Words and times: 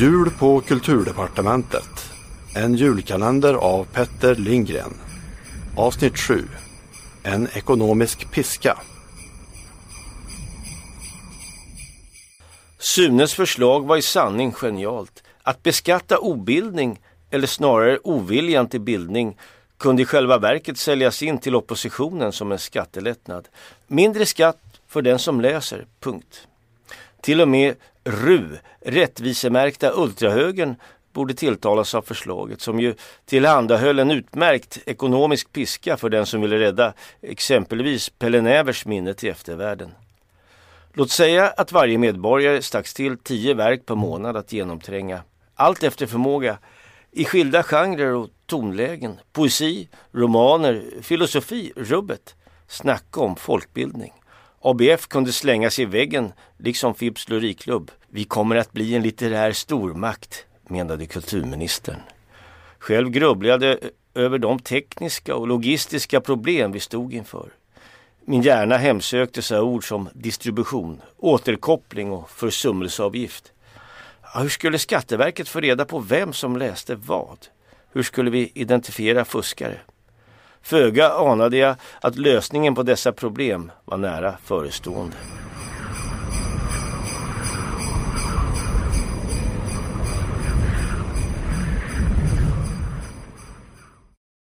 Jul 0.00 0.30
på 0.30 0.60
Kulturdepartementet. 0.60 2.10
En 2.56 2.74
julkalender 2.74 3.54
av 3.54 3.84
Petter 3.84 4.34
Lindgren. 4.34 4.94
Avsnitt 5.76 6.18
7. 6.18 6.44
En 7.22 7.48
ekonomisk 7.54 8.30
piska. 8.32 8.78
Sunes 12.78 13.34
förslag 13.34 13.86
var 13.86 13.96
i 13.96 14.02
sanning 14.02 14.52
genialt. 14.52 15.22
Att 15.42 15.62
beskatta 15.62 16.18
obildning, 16.18 17.00
eller 17.30 17.46
snarare 17.46 17.98
oviljan 17.98 18.68
till 18.68 18.80
bildning, 18.80 19.36
kunde 19.78 20.02
i 20.02 20.04
själva 20.04 20.38
verket 20.38 20.78
säljas 20.78 21.22
in 21.22 21.38
till 21.38 21.56
oppositionen 21.56 22.32
som 22.32 22.52
en 22.52 22.58
skattelättnad. 22.58 23.48
Mindre 23.86 24.26
skatt 24.26 24.80
för 24.88 25.02
den 25.02 25.18
som 25.18 25.40
läser, 25.40 25.86
punkt. 26.00 26.48
Till 27.20 27.40
och 27.40 27.48
med 27.48 27.74
RU, 28.08 28.58
rättvisemärkta 28.80 29.92
ultrahögern, 29.94 30.76
borde 31.12 31.34
tilltalas 31.34 31.94
av 31.94 32.02
förslaget 32.02 32.60
som 32.60 32.80
ju 32.80 32.94
tillhandahöll 33.26 33.98
en 33.98 34.10
utmärkt 34.10 34.78
ekonomisk 34.86 35.52
piska 35.52 35.96
för 35.96 36.08
den 36.08 36.26
som 36.26 36.40
ville 36.40 36.58
rädda 36.58 36.92
exempelvis 37.22 38.10
Pelle 38.10 38.40
Nävers 38.40 38.86
minne 38.86 39.14
till 39.14 39.28
eftervärlden. 39.28 39.90
Låt 40.92 41.10
säga 41.10 41.48
att 41.48 41.72
varje 41.72 41.98
medborgare 41.98 42.62
stacks 42.62 42.94
till 42.94 43.18
tio 43.18 43.54
verk 43.54 43.86
per 43.86 43.94
månad 43.94 44.36
att 44.36 44.52
genomtränga, 44.52 45.22
allt 45.54 45.82
efter 45.82 46.06
förmåga, 46.06 46.58
i 47.12 47.24
skilda 47.24 47.62
genrer 47.62 48.14
och 48.14 48.28
tonlägen, 48.46 49.20
poesi, 49.32 49.88
romaner, 50.12 50.84
filosofi, 51.02 51.72
rubbet. 51.76 52.34
Snacka 52.68 53.20
om 53.20 53.36
folkbildning. 53.36 54.12
ABF 54.62 55.06
kunde 55.08 55.32
slängas 55.32 55.78
i 55.78 55.84
väggen, 55.84 56.32
liksom 56.56 56.94
Fibs 56.94 57.28
lyriklubb. 57.28 57.90
Vi 58.08 58.24
kommer 58.24 58.56
att 58.56 58.72
bli 58.72 58.94
en 58.94 59.02
litterär 59.02 59.52
stormakt, 59.52 60.46
menade 60.68 61.06
kulturministern. 61.06 62.00
Själv 62.78 63.10
grubblade 63.10 63.78
över 64.14 64.38
de 64.38 64.58
tekniska 64.58 65.34
och 65.34 65.48
logistiska 65.48 66.20
problem 66.20 66.72
vi 66.72 66.80
stod 66.80 67.14
inför. 67.14 67.52
Min 68.24 68.42
hjärna 68.42 68.76
hemsökte 68.76 69.42
så 69.42 69.60
ord 69.60 69.88
som 69.88 70.08
distribution, 70.12 71.00
återkoppling 71.16 72.12
och 72.12 72.30
försummelseavgift. 72.30 73.52
Hur 74.34 74.48
skulle 74.48 74.78
Skatteverket 74.78 75.48
få 75.48 75.60
reda 75.60 75.84
på 75.84 75.98
vem 75.98 76.32
som 76.32 76.56
läste 76.56 76.94
vad? 76.94 77.38
Hur 77.92 78.02
skulle 78.02 78.30
vi 78.30 78.52
identifiera 78.54 79.24
fuskare? 79.24 79.78
Föga 80.68 81.08
anade 81.08 81.56
jag 81.56 81.76
att 82.00 82.16
lösningen 82.16 82.74
på 82.74 82.82
dessa 82.82 83.12
problem 83.12 83.70
var 83.84 83.96
nära 83.96 84.34
förestående. 84.44 85.16